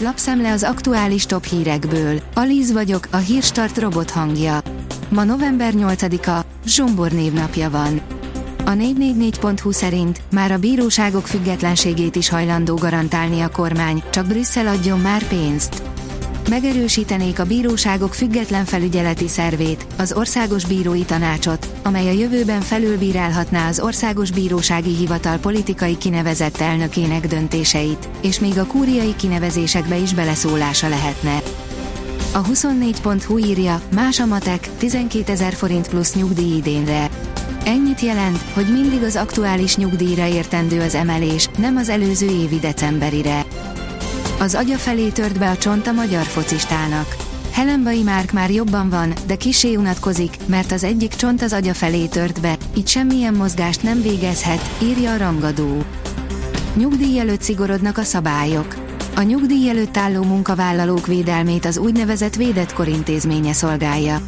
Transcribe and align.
Lapszemle 0.00 0.52
az 0.52 0.62
aktuális 0.62 1.26
top 1.26 1.44
hírekből. 1.44 2.20
Alíz 2.34 2.72
vagyok, 2.72 3.08
a 3.10 3.16
hírstart 3.16 3.78
robot 3.78 4.10
hangja. 4.10 4.60
Ma 5.08 5.24
november 5.24 5.72
8-a, 5.76 6.44
Zsombor 6.66 7.12
névnapja 7.12 7.70
van. 7.70 8.00
A 8.64 8.70
444.hu 8.70 9.70
szerint 9.70 10.20
már 10.32 10.52
a 10.52 10.58
bíróságok 10.58 11.26
függetlenségét 11.26 12.16
is 12.16 12.28
hajlandó 12.28 12.74
garantálni 12.74 13.40
a 13.40 13.50
kormány, 13.50 14.02
csak 14.10 14.26
Brüsszel 14.26 14.66
adjon 14.66 15.00
már 15.00 15.26
pénzt. 15.26 15.87
Megerősítenék 16.48 17.38
a 17.38 17.44
bíróságok 17.44 18.14
független 18.14 18.64
felügyeleti 18.64 19.28
szervét, 19.28 19.86
az 19.98 20.12
Országos 20.12 20.64
Bírói 20.64 21.02
Tanácsot, 21.02 21.68
amely 21.82 22.08
a 22.08 22.12
jövőben 22.12 22.60
felülbírálhatná 22.60 23.68
az 23.68 23.80
Országos 23.80 24.30
Bírósági 24.30 24.94
Hivatal 24.94 25.38
politikai 25.38 25.98
kinevezett 25.98 26.60
elnökének 26.60 27.26
döntéseit, 27.26 28.08
és 28.20 28.40
még 28.40 28.58
a 28.58 28.66
kúriai 28.66 29.16
kinevezésekbe 29.16 29.96
is 29.96 30.14
beleszólása 30.14 30.88
lehetne. 30.88 31.42
A 32.32 32.42
24.hu 32.42 33.38
írja, 33.38 33.80
más 33.94 34.20
a 34.20 34.26
matek, 34.26 34.68
12 34.78 35.32
ezer 35.32 35.52
forint 35.52 35.88
plusz 35.88 36.14
nyugdíj 36.14 36.56
idénre. 36.56 37.10
Ennyit 37.64 38.00
jelent, 38.00 38.38
hogy 38.52 38.72
mindig 38.72 39.02
az 39.02 39.16
aktuális 39.16 39.76
nyugdíjra 39.76 40.26
értendő 40.26 40.80
az 40.80 40.94
emelés, 40.94 41.48
nem 41.58 41.76
az 41.76 41.88
előző 41.88 42.26
évi 42.26 42.58
decemberire. 42.58 43.46
Az 44.40 44.54
agya 44.54 44.76
felé 44.76 45.08
tört 45.08 45.38
be 45.38 45.50
a 45.50 45.56
csont 45.56 45.86
a 45.86 45.92
magyar 45.92 46.24
focistának. 46.24 47.16
Helenbai 47.52 48.02
Márk 48.02 48.32
már 48.32 48.50
jobban 48.50 48.88
van, 48.88 49.12
de 49.26 49.36
kisé 49.36 49.74
unatkozik, 49.74 50.36
mert 50.46 50.72
az 50.72 50.84
egyik 50.84 51.14
csont 51.14 51.42
az 51.42 51.52
agya 51.52 51.74
felé 51.74 52.06
tört 52.06 52.40
be, 52.40 52.56
így 52.76 52.88
semmilyen 52.88 53.34
mozgást 53.34 53.82
nem 53.82 54.02
végezhet, 54.02 54.70
írja 54.82 55.12
a 55.12 55.16
rangadó. 55.16 55.82
Nyugdíj 56.74 57.18
előtt 57.18 57.42
szigorodnak 57.42 57.98
a 57.98 58.02
szabályok. 58.02 58.76
A 59.16 59.22
nyugdíj 59.22 59.68
előtt 59.68 59.96
álló 59.96 60.22
munkavállalók 60.22 61.06
védelmét 61.06 61.64
az 61.64 61.78
úgynevezett 61.78 62.34
védett 62.34 62.72
korintézménye 62.72 63.52
szolgálja. 63.52 64.20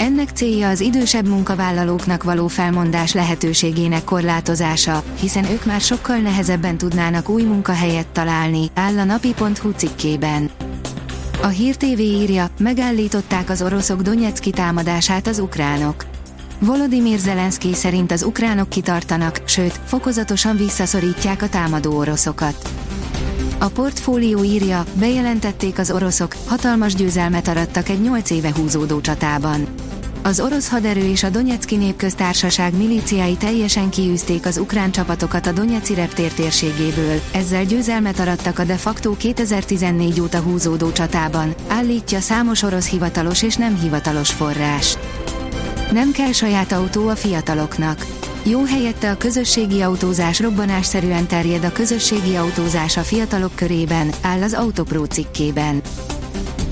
Ennek 0.00 0.28
célja 0.34 0.68
az 0.68 0.80
idősebb 0.80 1.28
munkavállalóknak 1.28 2.22
való 2.22 2.46
felmondás 2.46 3.12
lehetőségének 3.12 4.04
korlátozása, 4.04 5.02
hiszen 5.20 5.50
ők 5.50 5.64
már 5.64 5.80
sokkal 5.80 6.16
nehezebben 6.16 6.78
tudnának 6.78 7.28
új 7.28 7.42
munkahelyet 7.42 8.06
találni, 8.06 8.70
áll 8.74 8.98
a 8.98 9.04
napi.hu 9.04 9.70
cikkében. 9.70 10.50
A 11.42 11.46
Hír 11.46 11.76
TV 11.76 11.98
írja, 11.98 12.50
megállították 12.58 13.50
az 13.50 13.62
oroszok 13.62 14.02
Donetszki 14.02 14.50
támadását 14.50 15.26
az 15.26 15.38
ukránok. 15.38 16.04
Volodymyr 16.58 17.18
Zelenszky 17.18 17.74
szerint 17.74 18.12
az 18.12 18.22
ukránok 18.22 18.68
kitartanak, 18.68 19.40
sőt, 19.44 19.80
fokozatosan 19.84 20.56
visszaszorítják 20.56 21.42
a 21.42 21.48
támadó 21.48 21.96
oroszokat. 21.96 22.70
A 23.62 23.68
portfólió 23.68 24.44
írja, 24.44 24.84
bejelentették 24.92 25.78
az 25.78 25.90
oroszok, 25.90 26.34
hatalmas 26.46 26.94
győzelmet 26.94 27.48
arattak 27.48 27.88
egy 27.88 28.00
8 28.00 28.30
éve 28.30 28.52
húzódó 28.56 29.00
csatában. 29.00 29.66
Az 30.22 30.40
orosz 30.40 30.68
haderő 30.68 31.00
és 31.00 31.22
a 31.22 31.28
Donetszki 31.30 31.76
népköztársaság 31.76 32.76
milíciái 32.76 33.36
teljesen 33.36 33.90
kiűzték 33.90 34.46
az 34.46 34.58
ukrán 34.58 34.90
csapatokat 34.90 35.46
a 35.46 35.52
Donetszki 35.52 35.94
reptér 35.94 36.32
térségéből, 36.32 37.20
ezzel 37.32 37.64
győzelmet 37.64 38.18
arattak 38.18 38.58
a 38.58 38.64
de 38.64 38.76
facto 38.76 39.16
2014 39.16 40.20
óta 40.20 40.38
húzódó 40.38 40.92
csatában, 40.92 41.54
állítja 41.68 42.20
számos 42.20 42.62
orosz 42.62 42.88
hivatalos 42.88 43.42
és 43.42 43.56
nem 43.56 43.78
hivatalos 43.80 44.30
forrás. 44.30 44.96
Nem 45.92 46.12
kell 46.12 46.32
saját 46.32 46.72
autó 46.72 47.08
a 47.08 47.16
fiataloknak. 47.16 48.06
Jó 48.44 48.64
helyette 48.64 49.10
a 49.10 49.16
közösségi 49.16 49.80
autózás 49.80 50.40
robbanásszerűen 50.40 51.26
terjed 51.26 51.64
a 51.64 51.72
közösségi 51.72 52.36
autózás 52.36 52.96
a 52.96 53.00
fiatalok 53.00 53.54
körében, 53.54 54.10
áll 54.22 54.42
az 54.42 54.54
Autopro 54.54 55.04
cikkében. 55.04 55.80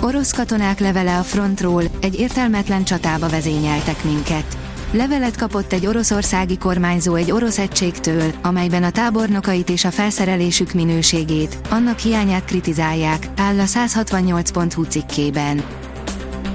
Orosz 0.00 0.32
katonák 0.32 0.80
levele 0.80 1.18
a 1.18 1.22
frontról, 1.22 1.82
egy 2.00 2.18
értelmetlen 2.18 2.84
csatába 2.84 3.28
vezényeltek 3.28 4.04
minket. 4.04 4.56
Levelet 4.90 5.36
kapott 5.36 5.72
egy 5.72 5.86
oroszországi 5.86 6.58
kormányzó 6.58 7.14
egy 7.14 7.30
orosz 7.30 7.58
egységtől, 7.58 8.32
amelyben 8.42 8.82
a 8.82 8.90
tábornokait 8.90 9.70
és 9.70 9.84
a 9.84 9.90
felszerelésük 9.90 10.72
minőségét, 10.72 11.58
annak 11.70 11.98
hiányát 11.98 12.44
kritizálják, 12.44 13.28
áll 13.36 13.58
a 13.58 13.64
168.hu 13.64 14.82
cikkében. 14.82 15.62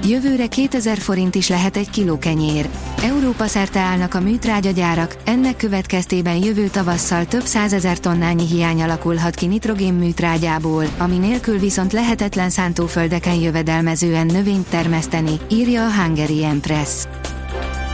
Jövőre 0.06 0.46
2000 0.46 0.98
forint 0.98 1.34
is 1.34 1.48
lehet 1.48 1.76
egy 1.76 1.90
kiló 1.90 2.18
kenyér. 2.18 2.68
Európa 3.02 3.46
szerte 3.46 3.80
állnak 3.80 4.14
a 4.14 4.20
műtrágyagyárak, 4.20 5.16
ennek 5.24 5.56
következtében 5.56 6.36
jövő 6.36 6.68
tavasszal 6.68 7.26
több 7.26 7.44
százezer 7.44 7.98
tonnányi 7.98 8.46
hiány 8.46 8.82
alakulhat 8.82 9.34
ki 9.34 9.46
nitrogén 9.46 9.94
műtrágyából, 9.94 10.84
ami 10.98 11.18
nélkül 11.18 11.58
viszont 11.58 11.92
lehetetlen 11.92 12.50
szántóföldeken 12.50 13.34
jövedelmezően 13.34 14.26
növényt 14.26 14.68
termeszteni, 14.68 15.40
írja 15.50 15.86
a 15.86 15.92
Hungary 15.92 16.44
Empress. 16.44 17.04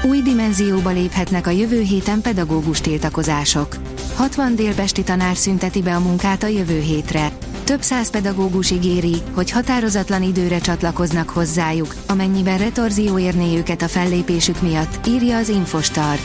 Új 0.03 0.23
dimenzióba 0.23 0.91
léphetnek 0.91 1.47
a 1.47 1.51
jövő 1.51 1.81
héten 1.81 2.21
pedagógus 2.21 2.81
tiltakozások. 2.81 3.77
60 4.15 4.55
délpesti 4.55 5.03
tanár 5.03 5.37
szünteti 5.37 5.83
be 5.83 5.95
a 5.95 6.01
munkát 6.01 6.43
a 6.43 6.47
jövő 6.47 6.81
hétre. 6.81 7.33
Több 7.69 7.83
száz 7.83 8.11
pedagógus 8.11 8.71
ígéri, 8.71 9.15
hogy 9.35 9.51
határozatlan 9.51 10.23
időre 10.23 10.59
csatlakoznak 10.59 11.29
hozzájuk, 11.29 11.95
amennyiben 12.07 12.59
retorzió 12.59 13.19
érné 13.19 13.57
őket 13.57 13.83
a 13.83 13.89
fellépésük 13.89 14.61
miatt, 14.63 15.07
írja 15.07 15.37
az 15.37 15.49
Infostart. 15.49 16.21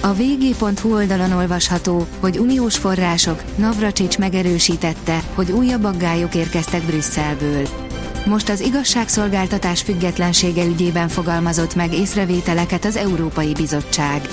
A 0.00 0.12
vg.hu 0.12 0.94
oldalon 0.94 1.32
olvasható, 1.32 2.06
hogy 2.20 2.38
uniós 2.38 2.76
források, 2.76 3.42
Navracsics 3.56 4.18
megerősítette, 4.18 5.22
hogy 5.34 5.50
újabb 5.50 5.84
aggályok 5.84 6.34
érkeztek 6.34 6.82
Brüsszelből. 6.82 7.68
Most 8.26 8.48
az 8.48 8.60
igazságszolgáltatás 8.60 9.82
függetlensége 9.82 10.64
ügyében 10.64 11.08
fogalmazott 11.08 11.74
meg 11.74 11.94
észrevételeket 11.94 12.84
az 12.84 12.96
Európai 12.96 13.52
Bizottság. 13.52 14.28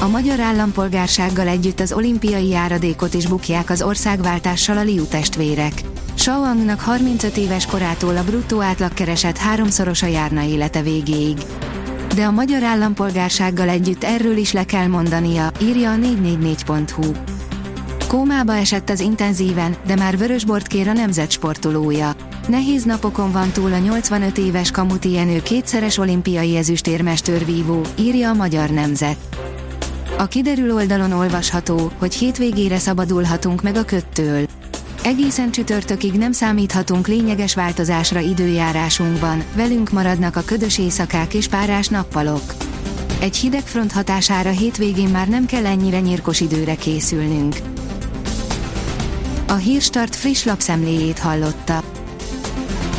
A 0.00 0.08
magyar 0.08 0.40
állampolgársággal 0.40 1.48
együtt 1.48 1.80
az 1.80 1.92
olimpiai 1.92 2.48
járadékot 2.48 3.14
is 3.14 3.26
bukják 3.26 3.70
az 3.70 3.82
országváltással 3.82 4.78
a 4.78 4.82
Liu 4.82 5.04
testvérek. 5.04 5.72
Shaoangnak 6.14 6.80
35 6.80 7.36
éves 7.36 7.66
korától 7.66 8.16
a 8.16 8.24
bruttó 8.24 8.60
átlagkereset 8.60 9.38
háromszorosa 9.38 10.06
járna 10.06 10.42
élete 10.42 10.82
végéig. 10.82 11.38
De 12.14 12.24
a 12.24 12.30
magyar 12.30 12.62
állampolgársággal 12.62 13.68
együtt 13.68 14.04
erről 14.04 14.36
is 14.36 14.52
le 14.52 14.64
kell 14.64 14.86
mondania, 14.86 15.52
írja 15.62 15.92
a 15.92 15.96
444.hu. 15.96 17.12
Kómába 18.08 18.56
esett 18.56 18.90
az 18.90 19.00
intenzíven, 19.00 19.76
de 19.86 19.96
már 19.96 20.18
vörösbort 20.18 20.66
kér 20.66 20.88
a 20.88 20.92
nemzet 20.92 21.30
sportolója. 21.30 22.12
Nehéz 22.48 22.84
napokon 22.84 23.32
van 23.32 23.50
túl 23.50 23.72
a 23.72 23.78
85 23.78 24.38
éves 24.38 24.70
Kamuti 24.70 25.10
Jenő 25.10 25.42
kétszeres 25.42 25.98
olimpiai 25.98 26.56
ezüstérmestőr 26.56 27.44
vívó, 27.44 27.80
írja 27.98 28.30
a 28.30 28.34
magyar 28.34 28.70
nemzet. 28.70 29.16
A 30.18 30.26
kiderül 30.26 30.72
oldalon 30.72 31.12
olvasható, 31.12 31.90
hogy 31.98 32.14
hétvégére 32.14 32.78
szabadulhatunk 32.78 33.62
meg 33.62 33.76
a 33.76 33.84
köttől. 33.84 34.46
Egészen 35.02 35.50
csütörtökig 35.50 36.12
nem 36.12 36.32
számíthatunk 36.32 37.06
lényeges 37.06 37.54
változásra 37.54 38.20
időjárásunkban, 38.20 39.44
velünk 39.54 39.90
maradnak 39.90 40.36
a 40.36 40.42
ködös 40.44 40.78
éjszakák 40.78 41.34
és 41.34 41.48
párás 41.48 41.88
nappalok. 41.88 42.54
Egy 43.20 43.36
hideg 43.36 43.62
front 43.62 43.92
hatására 43.92 44.50
hétvégén 44.50 45.08
már 45.08 45.28
nem 45.28 45.46
kell 45.46 45.66
ennyire 45.66 46.00
nyírkos 46.00 46.40
időre 46.40 46.74
készülnünk. 46.74 47.56
A 49.48 49.54
Hírstart 49.54 50.16
friss 50.16 50.44
lapszemléjét 50.44 51.18
hallotta. 51.18 51.82